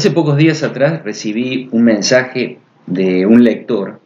[0.00, 2.56] Hace pocos días atrás recibí un mensaje
[2.86, 4.00] de un lector,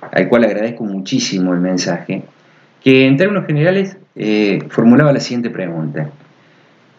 [0.00, 2.22] al cual agradezco muchísimo el mensaje,
[2.80, 6.08] que en términos generales eh, formulaba la siguiente pregunta.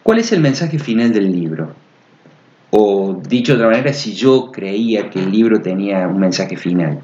[0.02, 1.72] ¿Cuál es el mensaje final del libro?
[2.68, 7.00] O dicho de otra manera, si yo creía que el libro tenía un mensaje final.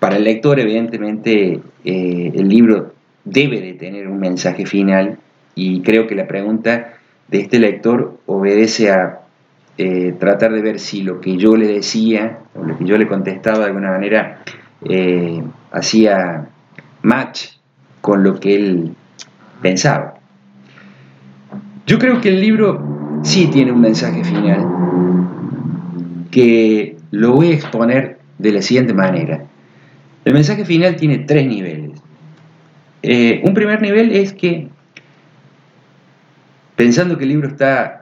[0.00, 5.18] Para el lector, evidentemente, eh, el libro debe de tener un mensaje final
[5.54, 6.94] y creo que la pregunta
[7.28, 9.21] de este lector obedece a
[9.78, 13.06] eh, tratar de ver si lo que yo le decía o lo que yo le
[13.06, 14.42] contestaba de alguna manera
[14.84, 16.48] eh, hacía
[17.00, 17.52] match
[18.02, 18.94] con lo que él
[19.62, 20.14] pensaba.
[21.86, 24.68] Yo creo que el libro sí tiene un mensaje final
[26.30, 29.44] que lo voy a exponer de la siguiente manera.
[30.24, 32.00] El mensaje final tiene tres niveles.
[33.02, 34.68] Eh, un primer nivel es que,
[36.76, 38.00] pensando que el libro está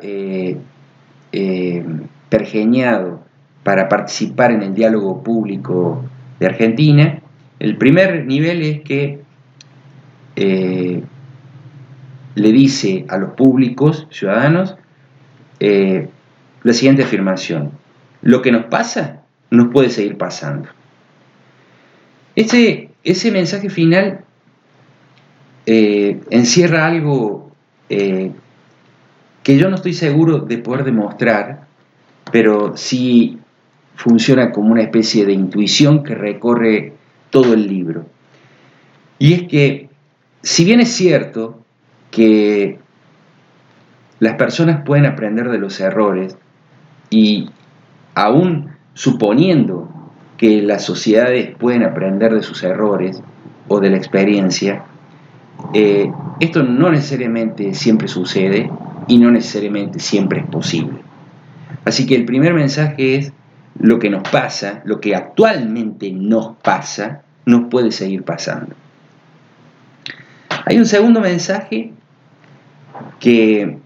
[1.32, 1.84] eh,
[2.28, 3.22] pergeñado
[3.62, 6.04] para participar en el diálogo público
[6.38, 7.20] de Argentina,
[7.58, 9.20] el primer nivel es que
[10.36, 11.02] le
[12.52, 14.76] dice a los públicos ciudadanos
[15.58, 17.72] la siguiente afirmación.
[18.22, 19.20] Lo que nos pasa
[19.50, 20.68] nos puede seguir pasando.
[22.36, 24.24] Ese, ese mensaje final
[25.66, 27.50] eh, encierra algo
[27.88, 28.32] eh,
[29.50, 31.62] que yo no estoy seguro de poder demostrar,
[32.30, 33.40] pero sí
[33.96, 36.92] funciona como una especie de intuición que recorre
[37.30, 38.06] todo el libro.
[39.18, 39.88] Y es que,
[40.40, 41.64] si bien es cierto
[42.12, 42.78] que
[44.20, 46.36] las personas pueden aprender de los errores,
[47.10, 47.50] y
[48.14, 49.88] aún suponiendo
[50.36, 53.20] que las sociedades pueden aprender de sus errores
[53.66, 54.84] o de la experiencia,
[55.74, 58.70] eh, esto no necesariamente siempre sucede
[59.10, 61.00] y no necesariamente siempre es posible.
[61.84, 63.32] Así que el primer mensaje es
[63.76, 68.76] lo que nos pasa, lo que actualmente nos pasa, nos puede seguir pasando.
[70.64, 71.92] Hay un segundo mensaje
[73.18, 73.78] que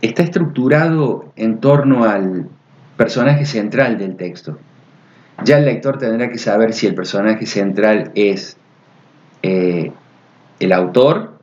[0.00, 2.48] está estructurado en torno al
[2.96, 4.60] personaje central del texto.
[5.42, 8.58] Ya el lector tendrá que saber si el personaje central es
[9.42, 9.90] eh,
[10.60, 11.35] el autor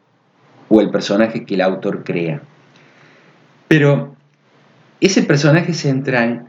[0.73, 2.41] o el personaje que el autor crea.
[3.67, 4.15] Pero
[4.99, 6.47] ese personaje central,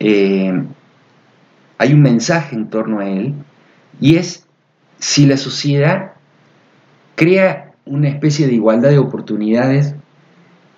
[0.00, 0.52] eh,
[1.78, 3.34] hay un mensaje en torno a él
[4.00, 4.48] y es
[4.98, 6.14] si la sociedad
[7.14, 9.94] crea una especie de igualdad de oportunidades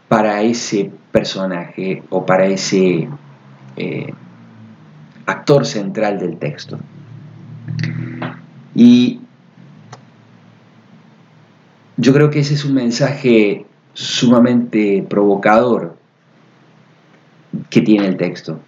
[0.09, 3.09] para ese personaje o para ese
[3.77, 4.13] eh,
[5.25, 6.79] actor central del texto.
[8.75, 9.22] Y
[12.03, 13.65] yo creo que ese es un mensaje
[13.95, 15.97] sumamente provocador
[17.71, 18.59] que tiene el texto.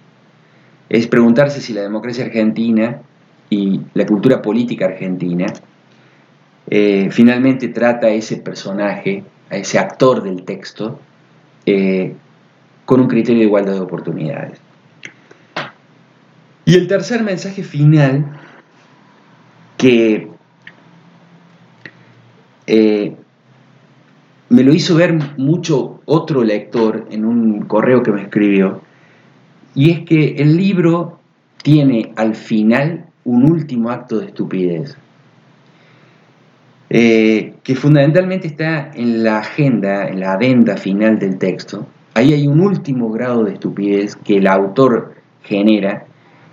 [0.88, 3.02] Es preguntarse si la democracia argentina
[3.50, 5.46] y la cultura política argentina
[6.70, 11.00] eh, finalmente trata a ese personaje, a ese actor del texto,
[11.66, 12.14] eh,
[12.84, 14.60] con un criterio de igualdad de oportunidades.
[16.66, 18.38] Y el tercer mensaje final
[19.76, 20.28] que
[22.68, 23.16] eh,
[24.54, 28.82] me lo hizo ver mucho otro lector en un correo que me escribió,
[29.74, 31.18] y es que el libro
[31.60, 34.96] tiene al final un último acto de estupidez,
[36.88, 41.88] eh, que fundamentalmente está en la agenda, en la adenda final del texto.
[42.14, 46.04] Ahí hay un último grado de estupidez que el autor genera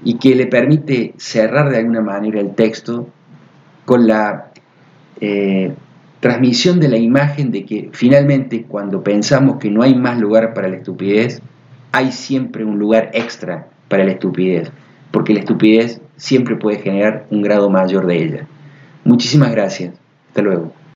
[0.04, 3.08] y que le permite cerrar de alguna manera el texto
[3.86, 4.52] con la
[5.20, 5.76] eh,
[6.22, 10.70] transmisión de la imagen de que finalmente cuando pensamos que no hay más lugar para
[10.70, 11.42] la estupidez,
[11.92, 14.72] hay siempre un lugar extra para la estupidez,
[15.12, 18.48] porque la estupidez siempre puede generar un grado mayor de ella.
[19.04, 19.96] Muchísimas gracias.
[20.30, 20.81] Hasta luego.